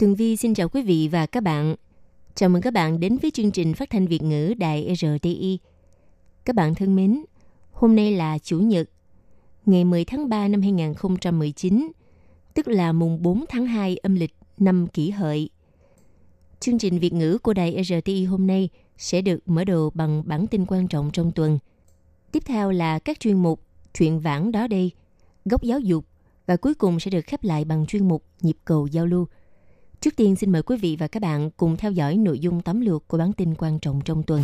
[0.00, 1.74] Tường Vi xin chào quý vị và các bạn.
[2.34, 5.58] Chào mừng các bạn đến với chương trình phát thanh Việt ngữ Đài RTI.
[6.44, 7.24] Các bạn thân mến,
[7.72, 8.90] hôm nay là Chủ nhật,
[9.66, 11.92] ngày 10 tháng 3 năm 2019,
[12.54, 15.50] tức là mùng 4 tháng 2 âm lịch năm kỷ hợi.
[16.60, 20.46] Chương trình Việt ngữ của Đài RTI hôm nay sẽ được mở đầu bằng bản
[20.46, 21.58] tin quan trọng trong tuần.
[22.32, 23.62] Tiếp theo là các chuyên mục
[23.94, 24.90] Chuyện vãng đó đây,
[25.44, 26.04] Góc giáo dục
[26.46, 29.26] và cuối cùng sẽ được khép lại bằng chuyên mục Nhịp cầu giao lưu.
[30.00, 32.80] Trước tiên xin mời quý vị và các bạn cùng theo dõi nội dung tóm
[32.80, 34.42] lược của bản tin quan trọng trong tuần.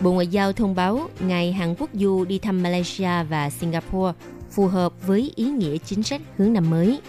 [0.00, 4.12] Bộ Ngoại giao thông báo ngày Hàn Quốc Du đi thăm Malaysia và Singapore
[4.50, 7.00] phù hợp với ý nghĩa chính sách hướng năm mới.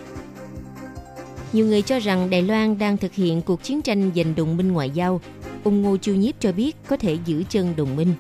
[1.54, 4.72] Nhiều người cho rằng Đài Loan đang thực hiện cuộc chiến tranh giành đồng minh
[4.72, 5.22] ngoại giao.
[5.64, 8.14] Ông Ngô Chiêu Nhiếp cho biết có thể giữ chân đồng minh.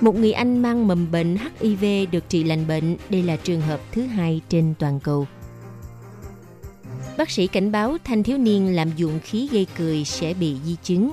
[0.00, 2.96] Một người Anh mang mầm bệnh HIV được trị lành bệnh.
[3.10, 5.26] Đây là trường hợp thứ hai trên toàn cầu.
[7.22, 10.76] Bác sĩ cảnh báo thanh thiếu niên làm dụng khí gây cười sẽ bị di
[10.82, 11.10] chứng.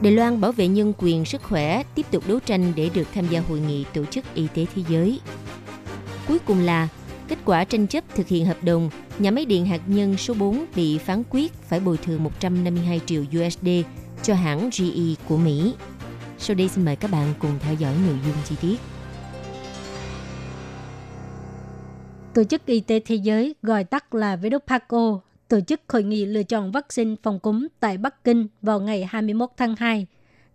[0.00, 3.28] Đài Loan bảo vệ nhân quyền sức khỏe tiếp tục đấu tranh để được tham
[3.28, 5.20] gia hội nghị tổ chức y tế thế giới.
[6.28, 6.88] Cuối cùng là,
[7.28, 10.64] kết quả tranh chấp thực hiện hợp đồng, nhà máy điện hạt nhân số 4
[10.74, 13.68] bị phán quyết phải bồi thường 152 triệu USD
[14.22, 15.74] cho hãng GE của Mỹ.
[16.38, 18.97] Sau đây xin mời các bạn cùng theo dõi nội dung chi tiết.
[22.38, 26.42] Tổ chức Y tế Thế giới gọi tắt là WHO tổ chức hội nghị lựa
[26.42, 30.06] chọn vaccine phòng cúm tại Bắc Kinh vào ngày 21 tháng 2.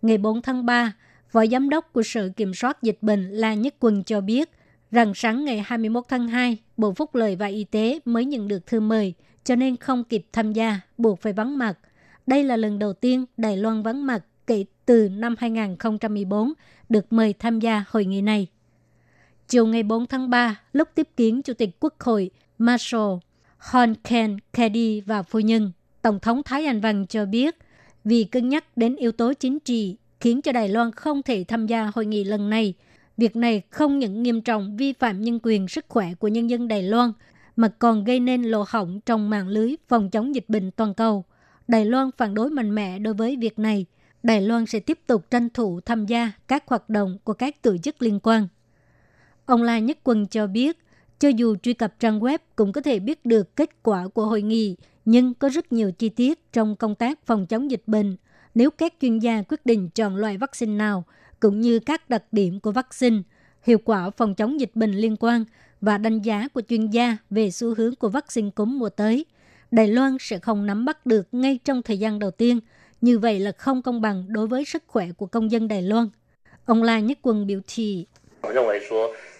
[0.02, 0.92] Ngày 4 tháng 3,
[1.28, 4.50] Phó Giám đốc của Sở Kiểm soát Dịch bệnh La Nhất Quân cho biết
[4.90, 8.66] rằng sáng ngày 21 tháng 2, Bộ Phúc lợi và Y tế mới nhận được
[8.66, 9.14] thư mời,
[9.44, 11.78] cho nên không kịp tham gia, buộc phải vắng mặt.
[12.26, 16.52] Đây là lần đầu tiên Đài Loan vắng mặt kể từ năm 2014
[16.88, 18.46] được mời tham gia hội nghị này.
[19.48, 23.12] Chiều ngày 4 tháng 3, lúc tiếp kiến Chủ tịch Quốc hội Marshall
[23.58, 25.72] Hon Ken Kedi và phu nhân,
[26.02, 27.56] Tổng thống Thái Anh Văn cho biết
[28.04, 31.66] vì cân nhắc đến yếu tố chính trị khiến cho Đài Loan không thể tham
[31.66, 32.74] gia hội nghị lần này.
[33.16, 36.68] Việc này không những nghiêm trọng vi phạm nhân quyền sức khỏe của nhân dân
[36.68, 37.12] Đài Loan,
[37.56, 41.24] mà còn gây nên lỗ hỏng trong mạng lưới phòng chống dịch bệnh toàn cầu.
[41.68, 43.86] Đài Loan phản đối mạnh mẽ đối với việc này.
[44.22, 47.76] Đài Loan sẽ tiếp tục tranh thủ tham gia các hoạt động của các tổ
[47.76, 48.48] chức liên quan.
[49.46, 50.78] Ông La Nhất Quân cho biết,
[51.18, 54.42] cho dù truy cập trang web cũng có thể biết được kết quả của hội
[54.42, 58.16] nghị, nhưng có rất nhiều chi tiết trong công tác phòng chống dịch bệnh.
[58.54, 61.04] Nếu các chuyên gia quyết định chọn loại vaccine nào,
[61.40, 63.16] cũng như các đặc điểm của vaccine,
[63.62, 65.44] hiệu quả phòng chống dịch bệnh liên quan
[65.80, 69.26] và đánh giá của chuyên gia về xu hướng của vaccine cúm mùa tới,
[69.70, 72.60] Đài Loan sẽ không nắm bắt được ngay trong thời gian đầu tiên.
[73.00, 76.08] Như vậy là không công bằng đối với sức khỏe của công dân Đài Loan.
[76.64, 78.06] Ông La Nhất Quân biểu thị.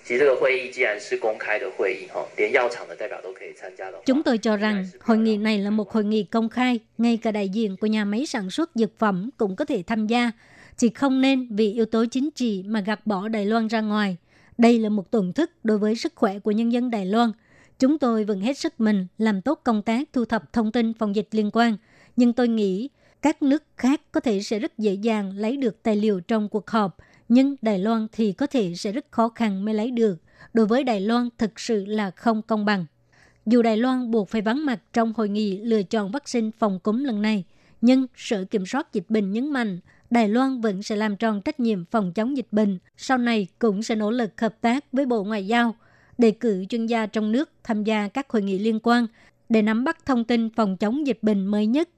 [0.06, 7.18] 其实这个会议既然是公开的会议，哈，连药厂的代表都可以参加的话， Chúng tôi cho rằng hội nghị này là một hội nghị công khai, ngay
[7.18, 10.32] cả đại diện của nhà máy sản xuất dược phẩm cũng có thể tham gia.
[10.78, 14.18] Chỉ không nên vì yếu tố chính trị mà gạt bỏ Đài Loan ra ngoài.
[14.58, 17.32] Đây là một tổn thất đối với sức khỏe của nhân dân Đài Loan.
[17.80, 21.16] Chúng tôi vẫn hết sức mình làm tốt công tác thu thập thông tin phòng
[21.16, 21.78] dịch liên quan.
[22.16, 22.90] Nhưng tôi nghĩ
[23.22, 26.70] các nước khác có thể sẽ rất dễ dàng lấy được tài liệu trong cuộc
[26.70, 26.98] họp,
[27.29, 30.19] nhưng Đài Loan thì có thể sẽ rất khó khăn mới lấy được.
[30.55, 32.87] Đối với Đài Loan thực sự là không công bằng.
[33.47, 37.05] Dù Đài Loan buộc phải vắng mặt trong hội nghị lựa chọn vaccine phòng cúm
[37.05, 37.45] lần này,
[37.81, 39.81] nhưng Sở Kiểm soát Dịch bệnh nhấn mạnh
[40.11, 43.83] Đài Loan vẫn sẽ làm tròn trách nhiệm phòng chống dịch bệnh, sau này cũng
[43.83, 45.75] sẽ nỗ lực hợp tác với Bộ Ngoại giao,
[46.19, 49.07] đề cử chuyên gia trong nước tham gia các hội nghị liên quan
[49.49, 51.89] để nắm bắt thông tin phòng chống dịch bệnh mới nhất.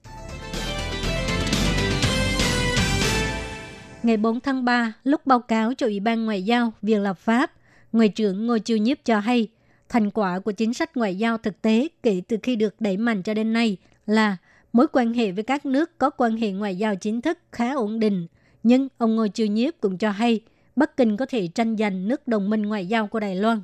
[4.07, 7.53] Ngày 4 tháng 3, lúc báo cáo cho Ủy ban Ngoại giao Viện lập pháp,
[7.93, 9.49] Ngoại trưởng Ngô Chiêu Nhiếp cho hay,
[9.89, 13.23] thành quả của chính sách ngoại giao thực tế kể từ khi được đẩy mạnh
[13.23, 13.77] cho đến nay
[14.07, 14.37] là
[14.73, 18.01] mối quan hệ với các nước có quan hệ ngoại giao chính thức khá ổn
[18.01, 18.27] định.
[18.63, 20.41] Nhưng ông Ngô Chiêu Nhiếp cũng cho hay,
[20.77, 23.63] Bắc Kinh có thể tranh giành nước đồng minh ngoại giao của Đài Loan.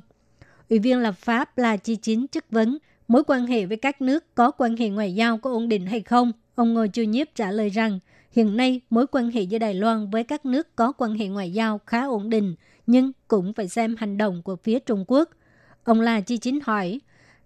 [0.69, 4.35] Ủy viên lập pháp là Chi Chính chất vấn mối quan hệ với các nước
[4.35, 6.31] có quan hệ ngoại giao có ổn định hay không.
[6.55, 7.99] Ông Ngô Chiêu Nhiếp trả lời rằng
[8.33, 11.53] hiện nay mối quan hệ giữa Đài Loan với các nước có quan hệ ngoại
[11.53, 12.55] giao khá ổn định,
[12.87, 15.29] nhưng cũng phải xem hành động của phía Trung Quốc.
[15.83, 16.99] Ông La Chi Chính hỏi,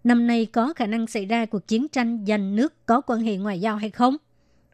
[0.03, 3.37] năm nay có khả năng xảy ra cuộc chiến tranh giành nước có quan hệ
[3.37, 4.17] ngoại giao hay không?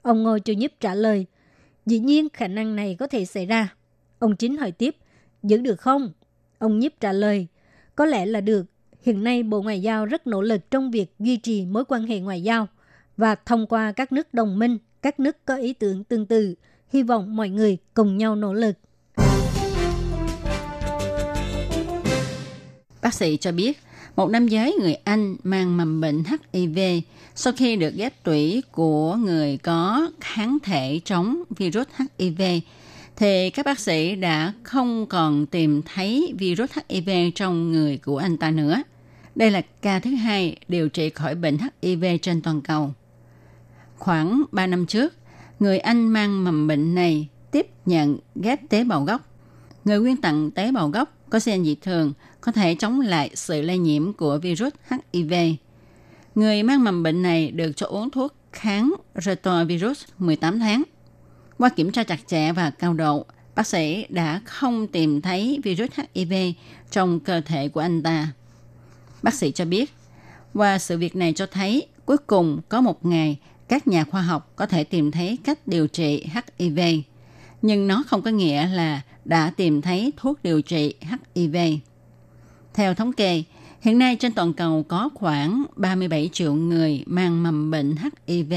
[0.01, 1.25] Ông Ngô Chu Nhíp trả lời,
[1.85, 3.75] dĩ nhiên khả năng này có thể xảy ra.
[4.19, 4.95] Ông Chính hỏi tiếp,
[5.43, 6.11] giữ được không?
[6.59, 7.47] Ông Nhíp trả lời,
[7.95, 8.65] có lẽ là được.
[9.01, 12.19] Hiện nay Bộ Ngoại giao rất nỗ lực trong việc duy trì mối quan hệ
[12.19, 12.67] ngoại giao
[13.17, 16.55] và thông qua các nước đồng minh, các nước có ý tưởng tương tự,
[16.93, 18.75] hy vọng mọi người cùng nhau nỗ lực.
[23.01, 23.79] Bác sĩ cho biết,
[24.15, 26.23] một nam giới người Anh mang mầm bệnh
[26.53, 26.79] HIV
[27.35, 31.87] sau khi được ghép tủy của người có kháng thể chống virus
[32.19, 32.41] HIV
[33.15, 38.37] thì các bác sĩ đã không còn tìm thấy virus HIV trong người của anh
[38.37, 38.83] ta nữa.
[39.35, 42.93] Đây là ca thứ hai điều trị khỏi bệnh HIV trên toàn cầu.
[44.03, 45.13] Khoảng 3 năm trước,
[45.59, 49.21] người Anh mang mầm bệnh này tiếp nhận ghép tế bào gốc.
[49.85, 53.61] Người quyên tặng tế bào gốc có gen dị thường có thể chống lại sự
[53.61, 54.73] lây nhiễm của virus
[55.13, 55.33] HIV.
[56.35, 60.83] Người mang mầm bệnh này được cho uống thuốc kháng retrovirus 18 tháng.
[61.57, 65.89] Qua kiểm tra chặt chẽ và cao độ, bác sĩ đã không tìm thấy virus
[66.15, 66.33] HIV
[66.91, 68.27] trong cơ thể của anh ta.
[69.21, 69.93] Bác sĩ cho biết,
[70.53, 74.51] qua sự việc này cho thấy cuối cùng có một ngày các nhà khoa học
[74.55, 76.25] có thể tìm thấy cách điều trị
[76.59, 76.79] HIV.
[77.61, 80.93] Nhưng nó không có nghĩa là đã tìm thấy thuốc điều trị
[81.35, 81.55] HIV.
[82.73, 83.43] Theo thống kê,
[83.81, 87.95] hiện nay trên toàn cầu có khoảng 37 triệu người mang mầm bệnh
[88.27, 88.53] HIV.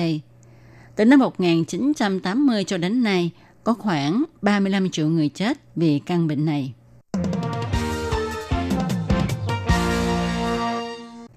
[0.97, 3.31] Từ năm 1980 cho đến nay,
[3.65, 6.73] có khoảng 35 triệu người chết vì căn bệnh này.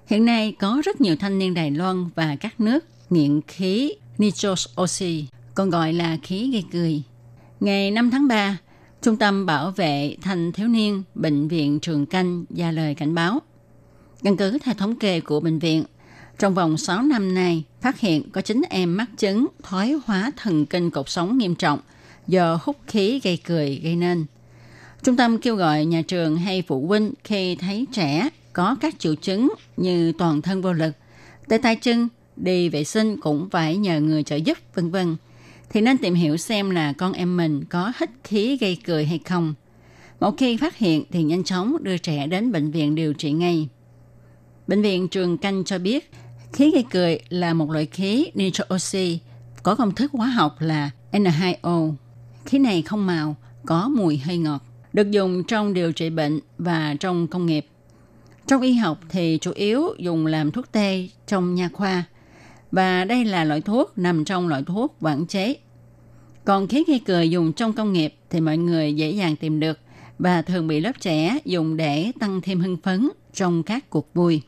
[0.06, 4.68] Hiện nay có rất nhiều thanh niên Đài Loan và các nước nghiện khí nitrous
[4.80, 7.02] oxy, còn gọi là khí gây cười.
[7.60, 8.58] Ngày 5 tháng 3,
[9.02, 13.38] Trung tâm Bảo vệ Thanh Thiếu Niên Bệnh viện Trường Canh ra lời cảnh báo.
[14.22, 15.84] Căn cứ theo thống kê của bệnh viện,
[16.38, 20.66] trong vòng 6 năm nay, phát hiện có 9 em mắc chứng thoái hóa thần
[20.66, 21.80] kinh cột sống nghiêm trọng
[22.26, 24.26] do hút khí gây cười gây nên.
[25.02, 29.14] Trung tâm kêu gọi nhà trường hay phụ huynh khi thấy trẻ có các triệu
[29.14, 30.92] chứng như toàn thân vô lực,
[31.48, 32.08] tê tay chân,
[32.44, 35.16] đi vệ sinh cũng phải nhờ người trợ giúp, vân vân
[35.70, 39.20] thì nên tìm hiểu xem là con em mình có hít khí gây cười hay
[39.24, 39.54] không.
[40.20, 43.68] Một khi phát hiện thì nhanh chóng đưa trẻ đến bệnh viện điều trị ngay.
[44.66, 46.10] Bệnh viện Trường Canh cho biết
[46.52, 49.18] khí gây cười là một loại khí nitro oxy
[49.62, 51.92] có công thức hóa học là N2O.
[52.44, 56.94] Khí này không màu, có mùi hơi ngọt, được dùng trong điều trị bệnh và
[57.00, 57.66] trong công nghiệp.
[58.46, 62.04] Trong y học thì chủ yếu dùng làm thuốc tê trong nha khoa–
[62.70, 65.56] và đây là loại thuốc nằm trong loại thuốc quản chế.
[66.44, 69.78] Còn khí gây cười dùng trong công nghiệp thì mọi người dễ dàng tìm được
[70.18, 74.42] và thường bị lớp trẻ dùng để tăng thêm hưng phấn trong các cuộc vui.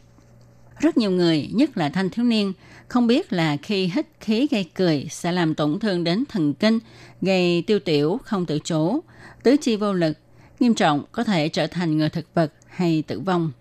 [0.79, 2.53] Rất nhiều người, nhất là thanh thiếu niên,
[2.89, 6.79] không biết là khi hít khí gây cười sẽ làm tổn thương đến thần kinh,
[7.21, 9.01] gây tiêu tiểu không tự chủ,
[9.43, 10.19] tứ chi vô lực,
[10.61, 13.53] nghiêm trọng có thể trở thành người thực vật hay tử vong.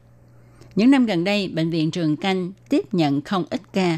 [0.75, 3.97] Những năm gần đây, Bệnh viện Trường Canh tiếp nhận không ít ca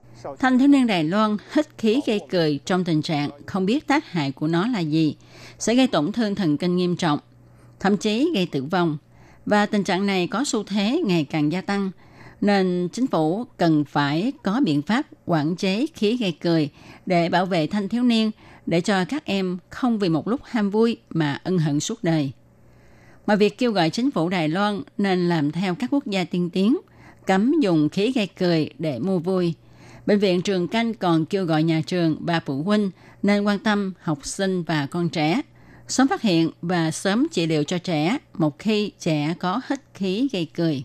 [0.39, 4.11] Thanh thiếu niên Đài Loan hít khí gây cười trong tình trạng không biết tác
[4.11, 5.15] hại của nó là gì,
[5.59, 7.19] sẽ gây tổn thương thần kinh nghiêm trọng,
[7.79, 8.97] thậm chí gây tử vong.
[9.45, 11.91] Và tình trạng này có xu thế ngày càng gia tăng,
[12.41, 16.69] nên chính phủ cần phải có biện pháp quản chế khí gây cười
[17.05, 18.31] để bảo vệ thanh thiếu niên,
[18.65, 22.31] để cho các em không vì một lúc ham vui mà ân hận suốt đời.
[23.27, 26.49] Ngoài việc kêu gọi chính phủ Đài Loan nên làm theo các quốc gia tiên
[26.49, 26.77] tiến,
[27.27, 29.53] cấm dùng khí gây cười để mua vui–
[30.11, 32.91] Bệnh viện Trường Canh còn kêu gọi nhà trường và phụ huynh
[33.23, 35.41] nên quan tâm học sinh và con trẻ,
[35.87, 40.29] sớm phát hiện và sớm trị liệu cho trẻ một khi trẻ có hít khí
[40.33, 40.83] gây cười.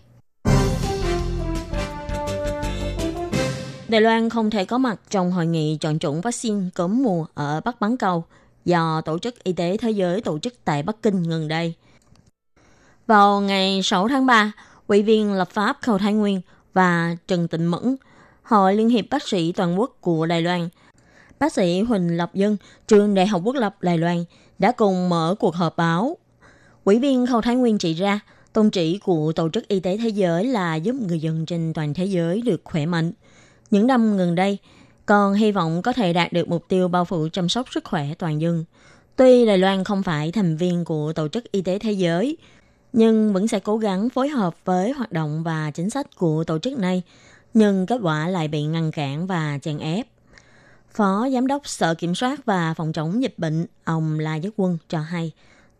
[3.87, 7.61] Đài Loan không thể có mặt trong hội nghị chọn chủng vaccine cúm mùa ở
[7.65, 8.23] Bắc Bán Cầu
[8.65, 11.73] do Tổ chức Y tế Thế giới tổ chức tại Bắc Kinh gần đây.
[13.07, 14.51] Vào ngày 6 tháng 3,
[14.87, 16.41] Ủy viên lập pháp Khâu Thái Nguyên
[16.73, 17.95] và Trần Tịnh Mẫn
[18.47, 20.69] Hội Liên hiệp Bác sĩ Toàn quốc của Đài Loan.
[21.39, 24.23] Bác sĩ Huỳnh Lập Dân, trường Đại học Quốc lập Đài Loan
[24.59, 26.17] đã cùng mở cuộc họp báo.
[26.83, 28.19] Ủy viên Khâu Thái Nguyên chỉ ra,
[28.53, 31.93] tôn chỉ của Tổ chức Y tế Thế giới là giúp người dân trên toàn
[31.93, 33.11] thế giới được khỏe mạnh.
[33.71, 34.57] Những năm gần đây,
[35.05, 38.05] còn hy vọng có thể đạt được mục tiêu bao phủ chăm sóc sức khỏe
[38.19, 38.65] toàn dân.
[39.15, 42.37] Tuy Đài Loan không phải thành viên của Tổ chức Y tế Thế giới,
[42.93, 46.59] nhưng vẫn sẽ cố gắng phối hợp với hoạt động và chính sách của tổ
[46.59, 47.03] chức này,
[47.57, 50.07] nhưng kết quả lại bị ngăn cản và chèn ép.
[50.91, 54.77] Phó Giám đốc Sở Kiểm soát và Phòng chống dịch bệnh, ông La Nhất Quân
[54.89, 55.31] cho hay,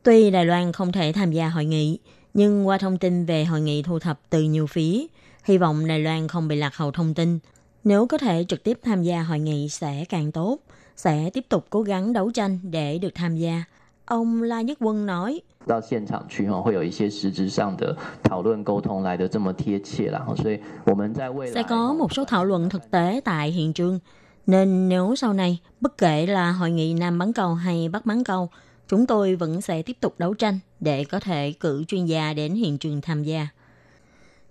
[0.04, 2.00] tuy Đài Loan không thể tham gia hội nghị,
[2.34, 5.06] nhưng qua thông tin về hội nghị thu thập từ nhiều phía,
[5.44, 7.40] hy vọng Đài Loan không bị lạc hậu thông tin.
[7.84, 10.60] Nếu có thể trực tiếp tham gia hội nghị sẽ càng tốt,
[10.96, 13.64] sẽ tiếp tục cố gắng đấu tranh để được tham gia.
[14.06, 23.51] Ông La Nhất Quân nói, 到现场去哈，会有一些实质上的讨论沟通来的这么贴切啦，所以我们在未来 sẽ có một số thảo luận thực tế tại
[23.51, 24.01] hiện trường.
[24.47, 28.25] Nên nếu sau này, bất kể là hội nghị Nam bán cầu hay Bắc bán
[28.25, 28.49] cầu,
[28.89, 32.55] chúng tôi vẫn sẽ tiếp tục đấu tranh để có thể cử chuyên gia đến
[32.55, 33.49] hiện trường tham gia.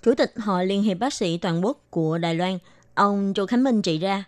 [0.04, 2.58] Chủ tịch Hội Liên hiệp Bác sĩ Toàn quốc của Đài Loan,
[2.94, 4.24] ông Chu Khánh Minh chỉ ra,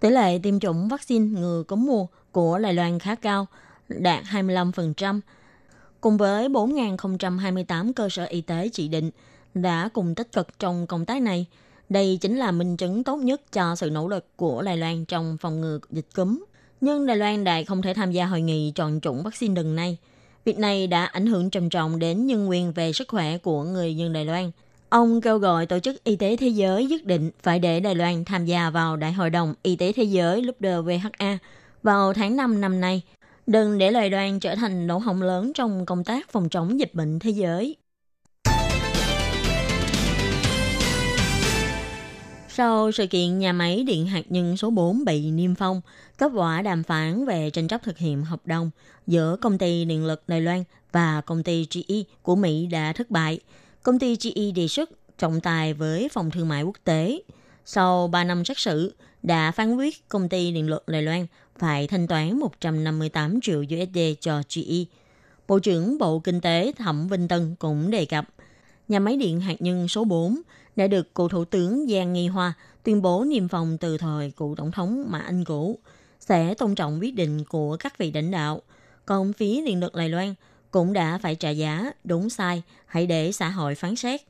[0.00, 3.46] tỷ lệ tiêm chủng vaccine ngừa cúm mùa của Đài Loan khá cao,
[3.88, 5.20] đạt 25%,
[6.07, 9.11] cùng với 4.028 cơ sở y tế chỉ định
[9.53, 11.45] đã cùng tích cực trong công tác này.
[11.89, 15.37] Đây chính là minh chứng tốt nhất cho sự nỗ lực của Đài Loan trong
[15.37, 16.45] phòng ngừa dịch cúm.
[16.81, 19.97] Nhưng Đài Loan đại không thể tham gia hội nghị chọn chủng vaccine lần này.
[20.45, 23.95] Việc này đã ảnh hưởng trầm trọng đến nhân quyền về sức khỏe của người
[23.95, 24.51] dân Đài Loan.
[24.89, 28.25] Ông kêu gọi Tổ chức Y tế Thế giới nhất định phải để Đài Loan
[28.25, 31.37] tham gia vào Đại hội đồng Y tế Thế giới WHA
[31.83, 33.01] vào tháng 5 năm nay
[33.47, 36.93] Đừng để lời đoàn trở thành lỗ hổng lớn trong công tác phòng chống dịch
[36.93, 37.75] bệnh thế giới.
[42.47, 45.81] Sau sự kiện nhà máy điện hạt nhân số 4 bị niêm phong,
[46.17, 48.71] kết quả đàm phán về tranh chấp thực hiện hợp đồng
[49.07, 53.11] giữa công ty điện lực Đài Loan và công ty GE của Mỹ đã thất
[53.11, 53.39] bại.
[53.83, 57.21] Công ty GE đề xuất trọng tài với phòng thương mại quốc tế.
[57.65, 61.25] Sau 3 năm xét xử, đã phán quyết công ty điện lực Đài Loan
[61.59, 64.85] phải thanh toán 158 triệu USD cho GE.
[65.47, 68.27] Bộ trưởng Bộ Kinh tế Thẩm Vinh Tân cũng đề cập,
[68.87, 70.41] nhà máy điện hạt nhân số 4
[70.75, 74.55] đã được cựu Thủ tướng Giang Nghi Hoa tuyên bố niêm phong từ thời cựu
[74.55, 75.79] Tổng thống Mã Anh Cũ,
[76.19, 78.61] sẽ tôn trọng quyết định của các vị lãnh đạo.
[79.05, 80.33] Còn phía điện lực Đài Loan
[80.71, 84.21] cũng đã phải trả giá, đúng sai, hãy để xã hội phán xét.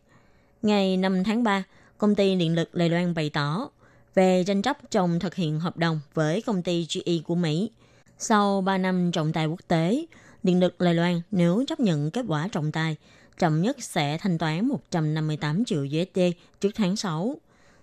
[0.62, 1.64] Ngày 5 tháng 3,
[1.98, 3.70] công ty điện lực Đài Loan bày tỏ
[4.18, 7.72] về tranh chấp trong thực hiện hợp đồng với công ty GE của Mỹ.
[8.18, 10.06] Sau 3 năm trọng tài quốc tế,
[10.44, 12.96] Điện lực Đài Loan nếu chấp nhận kết quả trọng tài,
[13.40, 16.20] chậm nhất sẽ thanh toán 158 triệu USD
[16.60, 17.36] trước tháng 6.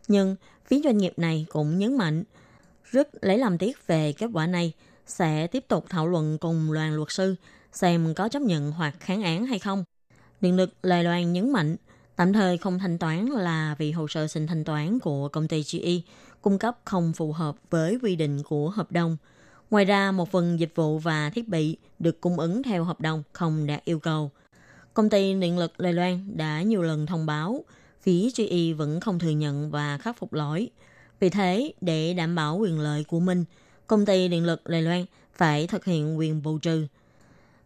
[0.09, 0.37] Nhưng
[0.67, 2.25] phía doanh nghiệp này cũng nhấn mạnh,
[2.85, 4.73] rất lấy làm tiếc về kết quả này,
[5.07, 7.35] sẽ tiếp tục thảo luận cùng đoàn luật sư
[7.73, 9.85] xem có chấp nhận hoặc kháng án hay không.
[10.41, 11.77] Điện lực Đài Loan nhấn mạnh,
[12.17, 15.65] tạm thời không thanh toán là vì hồ sơ xin thanh toán của công ty
[15.73, 15.91] GE
[16.43, 19.17] cung cấp không phù hợp với quy định của hợp đồng.
[19.71, 23.23] Ngoài ra, một phần dịch vụ và thiết bị được cung ứng theo hợp đồng
[23.33, 24.31] không đạt yêu cầu.
[24.95, 27.65] Công ty điện lực Đài Loan đã nhiều lần thông báo
[28.03, 30.71] phía GE vẫn không thừa nhận và khắc phục lỗi.
[31.21, 33.45] Vì thế, để đảm bảo quyền lợi của mình,
[33.87, 35.05] công ty điện lực Đài Loan
[35.35, 36.87] phải thực hiện quyền bù trừ.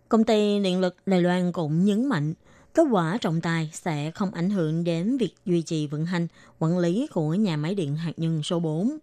[0.08, 2.34] Công ty điện lực Đài Loan cũng nhấn mạnh
[2.78, 6.26] Kết quả trọng tài sẽ không ảnh hưởng đến việc duy trì vận hành,
[6.58, 8.98] quản lý của nhà máy điện hạt nhân số 4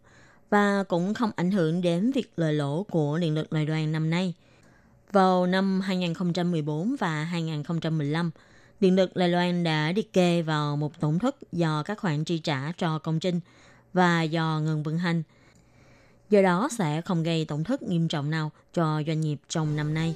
[0.49, 4.09] và cũng không ảnh hưởng đến việc lời lỗ của điện lực Đài Loan năm
[4.09, 4.33] nay.
[5.11, 8.31] Vào năm 2014 và 2015,
[8.79, 12.39] Điện lực Đài Loan đã liệt kê vào một tổn thất do các khoản chi
[12.39, 13.39] trả cho công trình
[13.93, 15.23] và do ngừng vận hành.
[16.29, 19.93] Do đó sẽ không gây tổn thất nghiêm trọng nào cho doanh nghiệp trong năm
[19.93, 20.15] nay.